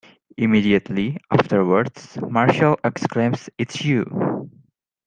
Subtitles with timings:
[0.35, 4.49] Immediately afterwards Marshall exclaims It's you!